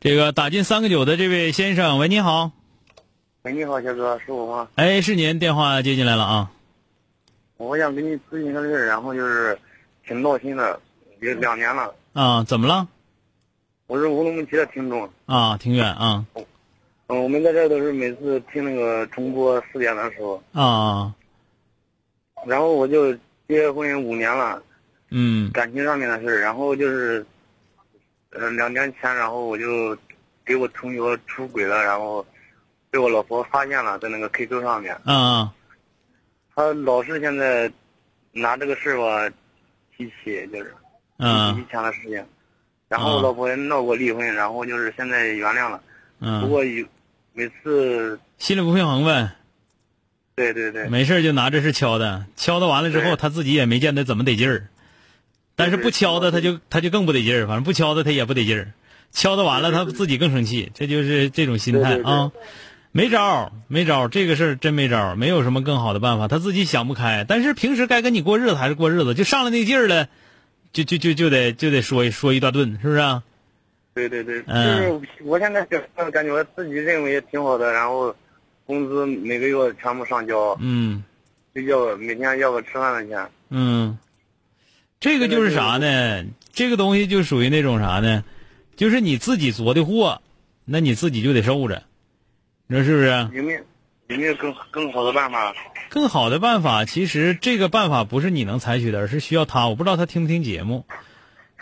[0.00, 2.52] 这个打进三个九的这位先生，喂，你好。
[3.42, 4.68] 喂，你好，小哥，是我吗？
[4.76, 6.52] 哎，是您，电话接进来了啊。
[7.56, 9.58] 我想跟你咨询个事儿，然后就是
[10.06, 10.78] 挺闹心的，
[11.18, 11.92] 有两年了。
[12.12, 12.86] 啊，怎么了？
[13.88, 15.10] 我是乌鲁木齐的听众。
[15.26, 16.24] 啊，挺远啊。
[17.08, 20.40] 嗯，我们在这儿都是每次听那个重播四点的时候。
[20.52, 21.12] 啊。
[22.46, 23.12] 然后我就
[23.48, 24.62] 结婚五年了。
[25.10, 25.50] 嗯。
[25.50, 27.26] 感情上面的事儿，然后就是。
[28.30, 29.96] 嗯，两年前，然后我就
[30.44, 32.24] 给我同学出轨了，然后
[32.90, 34.96] 被我老婆发现了，在那个 QQ 上面。
[35.04, 35.48] 嗯。
[36.54, 37.70] 他老是现在
[38.32, 39.34] 拿这个事儿吧
[39.96, 40.74] 提起，就是
[41.18, 42.24] 嗯以前的事情。
[42.88, 45.80] 然后我老婆也闹过离婚，然后就是现在原谅了。
[46.20, 46.40] 嗯。
[46.42, 46.86] 不过有
[47.32, 49.30] 每次心里不平衡呗。
[50.34, 50.88] 对对对。
[50.88, 54.68] 没事就拿这事敲的，敲的完了之后，他自己也没见得怎么得劲儿。
[55.58, 57.48] 但是不敲他，他就他就更不得劲儿。
[57.48, 58.70] 反正不敲他，他也不得劲儿。
[59.10, 60.70] 敲他完了，他自己更生气。
[60.72, 62.30] 这就是这种心态啊，
[62.92, 64.08] 没招儿，没招儿。
[64.08, 66.28] 这个事儿真没招儿，没有什么更好的办法。
[66.28, 67.24] 他自己想不开。
[67.26, 70.08] 但是平时该跟你过日子还是过日子，就上了那劲儿了，
[70.72, 73.22] 就就就就得就得说一说一大顿，是不是？
[73.94, 75.64] 对对对，就是我现在
[76.12, 78.14] 感觉我自己认为也挺好的，然后
[78.64, 81.02] 工资每个月全部上交，嗯，
[81.52, 83.98] 就要每天要个吃饭的钱，嗯。
[85.00, 86.24] 这个就是啥呢？
[86.52, 88.24] 这个东西就属于那种啥呢？
[88.76, 90.22] 就是你自己做的祸，
[90.64, 91.84] 那你自己就得受着，
[92.66, 93.08] 你说是不是？
[93.36, 93.60] 有没有
[94.08, 95.54] 有没有更更好的办法？
[95.88, 99.68] 更好的办法，其实这个办法不是你能采取的，而是需要他。
[99.68, 100.84] 我不知道他听不听节目。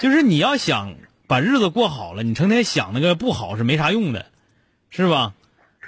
[0.00, 0.94] 就是你要想
[1.26, 4.26] 把日子过好了，你成天想那个不好是没啥用的，
[4.90, 5.34] 是吧？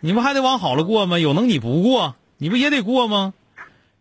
[0.00, 1.18] 你不还得往好了过吗？
[1.18, 3.34] 有能你不过，你不也得过吗？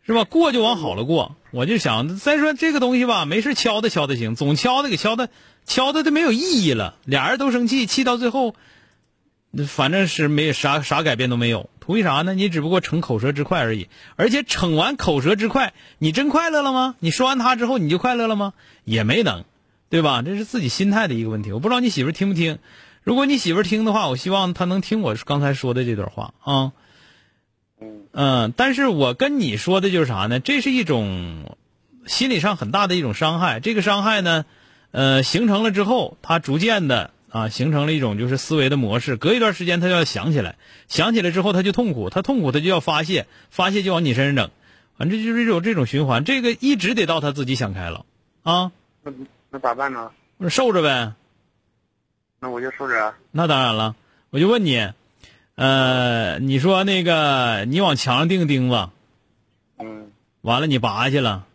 [0.08, 0.24] 是吧？
[0.24, 1.36] 过就往好了过。
[1.52, 5.30] 我就想再说这个东西吧，没事敲的敲的行，总敲的给敲的，
[5.66, 6.96] 敲的都没有意义了。
[7.04, 8.56] 俩人都生气，气到最后，
[9.68, 11.70] 反正是没啥啥改变都没有。
[11.82, 12.34] 图啥呢？
[12.34, 13.90] 你只不过逞口舌之快而已。
[14.16, 16.96] 而且逞完口舌之快，你真快乐了吗？
[17.00, 18.54] 你说完他之后，你就快乐了吗？
[18.86, 19.44] 也没能，
[19.90, 20.22] 对吧？
[20.22, 21.52] 这是自己心态的一个问题。
[21.52, 22.60] 我不知道你媳妇听不听。
[23.04, 26.72] 如果你媳妇听的话，我希望她能听我刚才说的这段话啊。
[28.56, 30.40] 但是我跟你说的就是啥呢？
[30.40, 31.56] 这是一种
[32.08, 33.60] 心理上很大的一种伤害。
[33.60, 34.44] 这个伤害呢，
[34.90, 39.18] 呃，形成了之后，他逐渐的啊，形成了一种就是思维的模式。
[39.18, 40.56] 隔一段时间，他就要想起来，
[40.88, 44.50] 想起来之后，他就痛苦，他痛苦，他就要发泄，发泄就往你身上整，
[44.98, 46.24] 反正就是一种这种循环。
[46.24, 48.04] 这个一直得到他自己想开了
[48.42, 48.72] 啊。
[49.04, 49.12] 那
[49.52, 50.10] 那咋办呢？
[50.50, 51.14] 受着呗。
[52.40, 53.14] 那我就受着。
[53.30, 53.96] 那当然了，
[54.32, 54.90] 我就问你。
[55.58, 58.90] 呃，你说那个，你往墙上钉钉子，
[59.80, 61.46] 嗯，完了你拔下去了，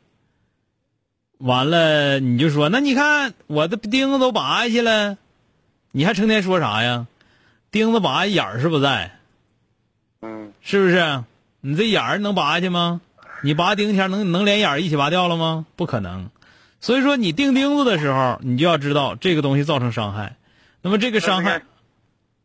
[1.38, 5.18] 完了你就说，那你看我的钉子都拔下去了，
[5.92, 7.06] 你还成天说啥呀？
[7.70, 9.12] 钉子拔眼儿是不在，
[10.20, 11.22] 嗯，是不是？
[11.60, 13.00] 你这眼儿能拔下去吗？
[13.44, 15.64] 你拔钉前能能连眼儿一起拔掉了吗？
[15.76, 16.28] 不可能。
[16.80, 20.34] 所以说你钉钉子的时候，你就要知道这个东西造成伤害。
[20.80, 21.62] 那么这个伤害。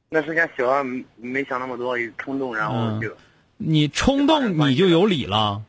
[0.10, 0.84] 那时间小，
[1.18, 3.16] 没想那么多，冲动，然后就。
[3.58, 5.64] 你冲动，你就有理了。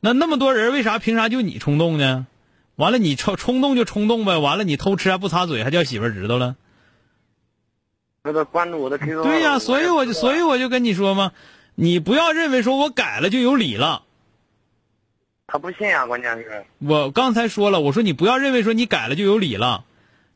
[0.00, 2.26] 那那么多人，为啥凭啥就你冲动呢？
[2.76, 4.38] 完了，你冲冲动就冲动呗。
[4.38, 6.56] 完了，你偷吃还不擦嘴，还叫媳妇知道了。
[8.22, 9.22] 那他关注我的听众。
[9.22, 11.32] 对呀，所以我就所以我就跟你说嘛，
[11.74, 14.02] 你不要认为说我改了就有理了。
[15.46, 16.64] 他不信啊，关键是。
[16.78, 19.84] 我刚才说了，我说你不要认为说你改了就有理了。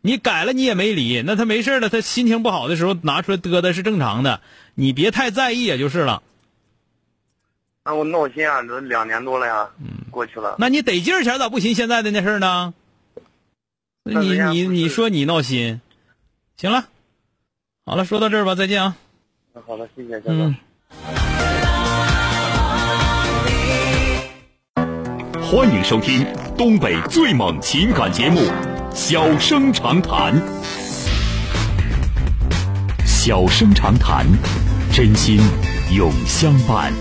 [0.02, 4.40] 你改了，你也没理，那他没事了，他心情不好的时候拿出来嘚嘚是正常的，
[4.74, 6.22] 你别太在意也就是了。
[7.84, 10.56] 那我闹心啊，都两年多了呀，嗯，过去了。
[10.58, 12.72] 那你得劲儿前咋不寻现在的那事儿呢？
[14.02, 15.80] 你你你说你闹心，
[16.56, 16.86] 行了，
[17.84, 18.96] 好了，说到这儿吧，再见啊。
[19.66, 20.56] 好了，谢谢，嗯。
[25.42, 26.24] 欢迎收听
[26.56, 28.40] 东北最猛情感节目
[28.94, 30.34] 《小生长谈》。
[33.06, 34.26] 小生长谈，
[34.92, 35.38] 真心
[35.94, 36.92] 永相伴。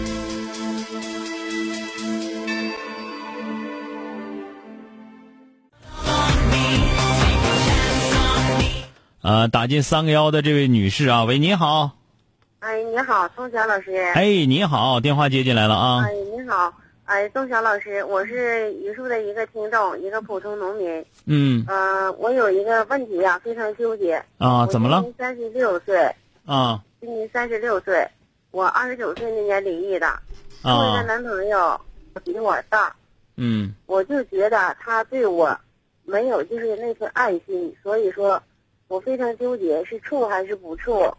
[9.22, 11.92] 呃，打进三个幺的这位女士啊，喂，你好。
[12.60, 13.96] 哎，你好，宋晓老师。
[14.16, 16.04] 哎，你好，电话接进来了啊。
[16.04, 16.74] 哎，你好。
[17.10, 21.04] 哎，宋晓老师，我是榆树的一个听众，一个普通农民。
[21.26, 21.66] 嗯。
[21.68, 24.24] 呃，我有一个问题啊，非常纠结。
[24.38, 25.02] 啊，怎么了？
[25.02, 26.16] 今年三十六岁。
[26.46, 26.80] 啊。
[27.02, 28.08] 今年三十六岁，
[28.52, 30.06] 我二十九岁那年离异的。
[30.06, 30.22] 啊。
[30.78, 31.82] 我的男朋友
[32.24, 32.96] 比我大。
[33.38, 33.74] 嗯。
[33.88, 35.60] 我就觉得他对我
[36.06, 38.40] 没有就是那份爱心，所以说，
[38.88, 41.12] 我非常纠结，是处还是不处。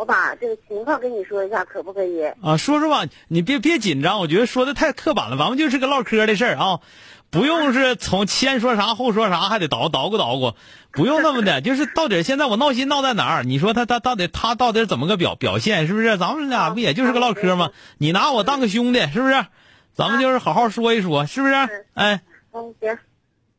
[0.00, 2.24] 我把这个情况跟你说一下，可不可以？
[2.40, 6.80] 啊，说说吧，你别别紧张，我觉得说的太刻板了，咱们就是个唠嗑的事儿啊，
[7.28, 10.54] 不用是从先说啥后说啥，还得捣捣鼓捣鼓，
[10.90, 13.42] 不用那么的，就是到底现在我闹心闹在哪儿？
[13.42, 15.86] 你说他他到底他到底怎么个表表现？
[15.86, 16.16] 是不是？
[16.16, 17.68] 咱们俩不也就是个唠嗑吗？
[17.98, 19.44] 你拿我当个兄弟，是不是？
[19.92, 21.54] 咱们就是好好说一说，是不是？
[21.92, 22.22] 哎，
[22.52, 22.98] 嗯，行，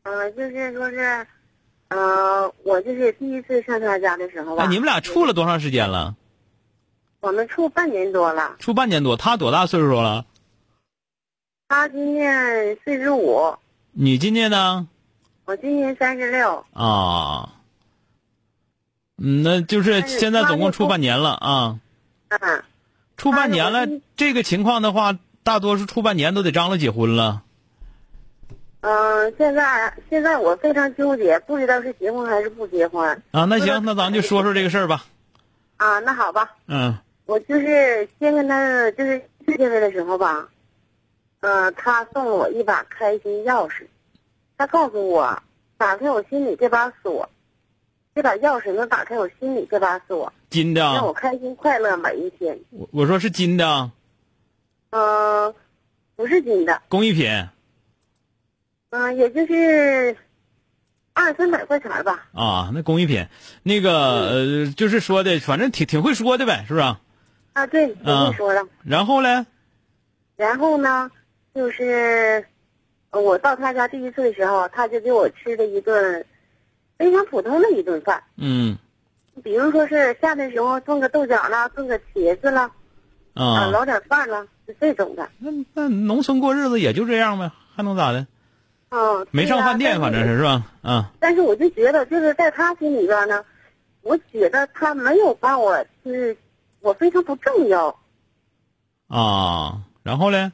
[0.02, 1.24] 嗯，就是说是，
[1.90, 4.66] 嗯，我就是第一次上他家的时候吧。
[4.66, 6.16] 你们俩处了多长时间了？
[7.22, 10.26] 我们处半年多了，处半年多，他多大岁数了？
[11.68, 13.54] 他今年四十五。
[13.92, 14.88] 你今年呢？
[15.44, 16.66] 我今年三十六。
[16.72, 17.54] 啊，
[19.18, 21.78] 嗯，那就是现在总共处半年了啊。
[22.28, 22.64] 嗯。
[23.16, 23.86] 处半年了，
[24.16, 27.44] 这个情况的话，大多数处半年都得张罗结婚了。
[28.80, 33.08] 嗯，现在现在我非常纠结，不知道是结婚还是不结婚。
[33.30, 35.04] 啊，那行，那咱就说说这个事儿吧。
[35.76, 36.50] 啊，那好吧。
[36.66, 36.98] 嗯。
[37.26, 40.48] 我就是先跟他就是见面的时候吧，
[41.40, 43.86] 嗯，他送了我一把开心钥匙，
[44.58, 45.42] 他告诉我，
[45.76, 47.28] 打开我心里这把锁，
[48.14, 52.58] 这把钥匙能打开我心里这把锁，金的，让我开心快乐每一天。
[52.70, 53.90] 我我说是金的，
[54.90, 55.54] 嗯，
[56.16, 57.48] 不是金的，工艺品，
[58.90, 60.16] 嗯，也就是
[61.12, 62.28] 二三百块钱吧。
[62.34, 63.26] 啊，那工艺品，
[63.62, 66.84] 那个呃，就是说的，反正挺挺会说的呗，是不是？
[66.84, 67.00] 啊，
[67.70, 68.66] 对，跟你说了。
[68.82, 69.46] 然后呢？
[70.36, 71.10] 然后呢，
[71.54, 72.44] 就是
[73.10, 76.24] 我到他家第一次的时候，他就给我吃了一顿
[76.98, 78.22] 非常普通的一顿饭。
[78.36, 78.76] 嗯。
[79.44, 82.70] 比如说是下的时候炖个豆角啦，炖个茄子啦，
[83.34, 85.28] 啊，捞点饭啦，就这种的。
[85.38, 88.26] 那那农村过日子也就这样呗，还能咋的？
[88.88, 89.24] 啊。
[89.30, 90.64] 没上饭店，反正是是吧？
[90.82, 91.10] 啊。
[91.20, 93.44] 但是我就觉得，就是在他心里边呢，
[94.02, 96.36] 我觉得他没有把我就是。
[96.82, 97.96] 我非常不重要，
[99.06, 100.52] 啊，然后呢？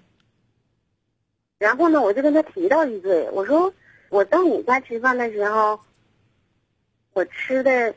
[1.59, 3.73] 然后呢，我就跟他提到一嘴，我说
[4.11, 5.81] 我到你家吃饭的时候，
[7.15, 7.89] 我吃的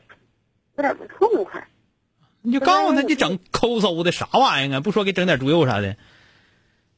[0.76, 1.62] 有点不痛快。
[2.40, 4.80] 你就告诉他，你整抠搜的啥玩意儿啊？
[4.80, 5.94] 不说给整点猪肉啥的。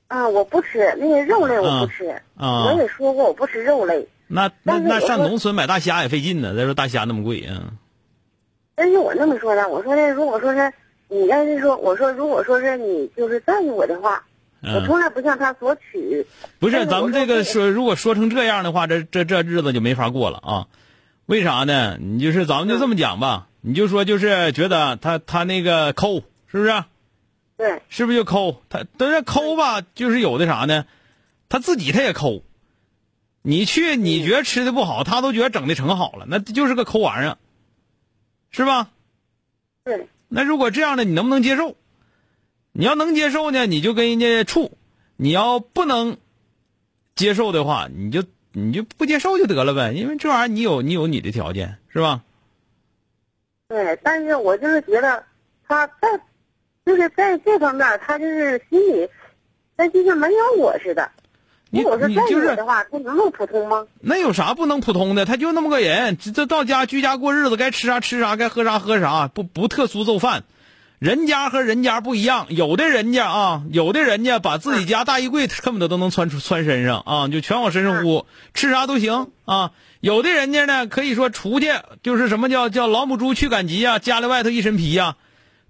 [0.06, 2.08] 啊，我不吃那些肉类，我不吃。
[2.36, 2.66] 啊。
[2.66, 4.08] 我也说过，我不吃肉类。
[4.28, 6.56] 那那那上农村买大虾也费劲呢。
[6.56, 7.72] 再说大虾那么贵啊。
[8.76, 10.72] 但是我那么说的，我说的，如果说是。
[11.08, 14.24] 你要是说，我说如果说是你就是在意我的话，
[14.62, 16.26] 我从来不向他索取。
[16.58, 20.66] 不是，咱们这个说，如果说成这样的话，这这这日子就没法过了啊？
[21.26, 21.98] 为啥呢？
[22.00, 26.84] 你就是咱们就这么讲吧，你就说就是觉得他他那个抠，是不是？
[27.56, 27.82] 对。
[27.88, 28.62] 是不是就抠？
[28.68, 30.86] 他但是抠吧，就是有的啥呢？
[31.48, 32.42] 他自己他也抠。
[33.42, 37.38] 你去，你觉得吃的不好，他都觉得整的成好了，那就是个抠玩意儿，
[38.50, 38.88] 是吧？
[39.84, 40.08] 对。
[40.36, 41.76] 那如果这样的，你能不能接受？
[42.72, 44.72] 你要能接受呢，你就跟人家处；
[45.16, 46.16] 你要不能
[47.14, 49.92] 接受的话，你就你就不接受就得了呗。
[49.92, 52.24] 因为这玩意儿，你有你有你的条件，是吧？
[53.68, 55.24] 对，但是我就是觉得
[55.68, 56.20] 他在，
[56.84, 59.08] 就是在这方面，他就是心里，
[59.76, 61.08] 他就像没有我似的。
[61.82, 63.84] 你你就是的话，他能够普通吗？
[64.00, 65.24] 那有啥不能普通的？
[65.24, 70.44] 他就那么个人，这到家居家过日子，该吃啥吃啥，该喝啥喝啥，不不特殊做饭。
[71.00, 79.72] 人家和人家不一样，有的人家啊，有的人家把自己家大衣柜恨不得都能穿出穿身上啊，就全往身上呼，吃啥都行啊。
[80.00, 85.16] 有的人家呢，可以说出去就是什么叫叫老母猪去赶集啊，家里外头一身皮呀，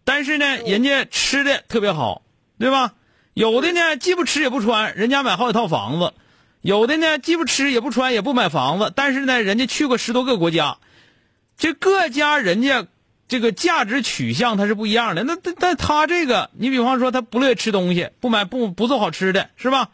[0.05, 2.23] 但是呢，人家吃的特别好，
[2.59, 2.93] 对吧？
[3.35, 6.15] 有的呢，既不吃也不穿，人家买好几套房子；
[6.63, 10.79] 有的呢，既不吃也不穿也不买房子，但是呢，人家去过十多个国家。
[11.59, 12.87] 这各家人家
[13.27, 15.25] 这个价值取向它是不一样的。
[15.25, 19.91] 那但但他这个，你比方说他不乐意吃东西，不买不不做好吃的，是吧？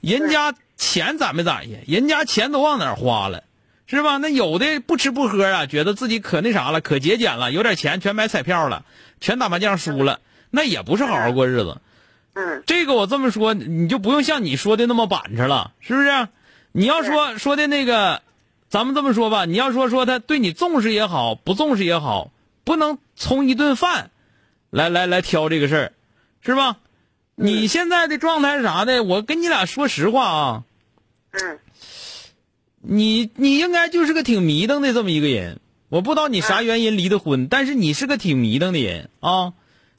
[0.00, 3.44] 人家钱攒没攒下，人家钱都往哪儿花了，
[3.86, 4.18] 是吧？
[4.18, 8.84] 那有的不吃不喝啊，觉得自己可那啥了，可节俭了，有点钱全买彩票了，
[9.20, 11.80] 全打麻将输了，那也不是好好过日子。
[12.34, 16.28] 嗯，这个我这么说，你就不用像你说的那么板着了，是不是？
[16.72, 18.22] 你要说说的那个，
[18.68, 22.32] 咱们这么说吧，你要说说他对你重视也好，不重视也好，
[22.64, 24.10] 不能从一顿饭
[24.70, 25.92] 来来来挑这个事儿，
[26.40, 26.78] 是吧？
[27.36, 29.04] 你现在的状态是啥的？
[29.04, 30.64] 我跟你俩说实话啊，
[31.30, 31.58] 嗯，
[32.80, 39.52] 你你应该就是个挺迷瞪的这么一个人，我不知道你啥原因离的婚，但是你是个挺迷瞪的人啊。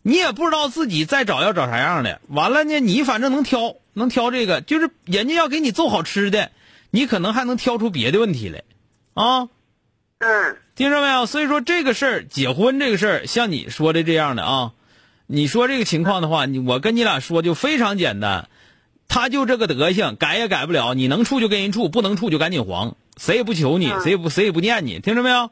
[0.08, 6.52] 你也不知道自己再找要找啥样的，完了呢，你反正能挑，能挑这个，就是人家要给你做好吃的，
[6.92, 8.62] 你可能还能挑出别的问题来，
[9.16, 9.50] 啊，
[10.20, 11.26] 嗯，听着没有？
[11.26, 14.74] 所以说这个事儿，结婚这个事儿，像你说的这样的啊，
[15.26, 18.48] 你说这个情况的话，你我跟你俩说就非常简单，
[19.08, 25.50] 他就这个德行，改也改不了，你能处就跟人处，不能处就赶紧黄，谁也不求你，谁也不谁也不念你，听着没有？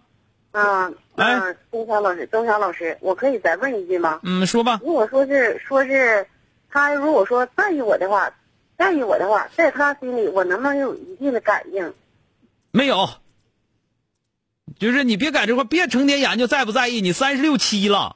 [0.53, 0.95] 嗯。
[1.15, 4.19] 嗯，东强老师，东强老师，我可以再问一句吗？
[4.23, 4.79] 嗯，说吧。
[4.83, 6.25] 如果说是说是，
[6.71, 8.33] 他如果说在意我的话，
[8.75, 11.93] 在意我的话，在他心里，我能不能有一定的感应？
[12.71, 13.07] 没有。
[14.79, 18.15] 就是你别在这块别成天研究在不在意你三十六七了，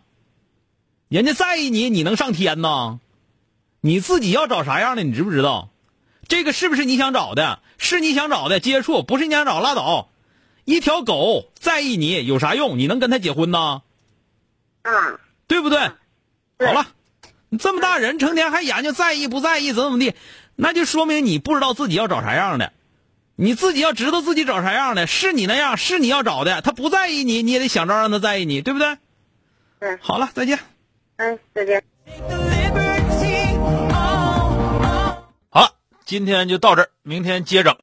[1.08, 2.98] 人家在意你，你能上天呐？
[3.80, 5.70] 你自己要找啥样的，你知不知道？
[6.28, 7.60] 这个是不是你想找的？
[7.78, 10.10] 是你想找的接触，不是你想找拉倒。
[10.68, 12.78] 一条狗在意你有啥用？
[12.78, 13.84] 你能跟他结婚呐？
[14.82, 14.92] 啊，
[15.48, 15.80] 对不对？
[15.80, 16.88] 好了，
[17.48, 20.14] 你这么大人，成天还研究在意不在意，怎么怎么地，
[20.58, 22.74] 那就说明你不知道自己要找啥样的。
[23.38, 26.62] 你自己要知道自己找啥样的，是你那样，是你要找的。
[26.62, 28.98] 他不在意你，你也得想招让他在意你，对不对？
[29.80, 29.98] 嗯。
[30.02, 30.60] 好了，再见。
[31.16, 31.82] 哎，再见。
[35.50, 35.72] 好了，
[36.06, 37.74] 今天就到这儿，明天接整。